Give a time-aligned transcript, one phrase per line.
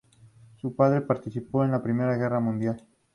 [0.57, 2.83] Su padre participó en la Primera Guerra Mundial.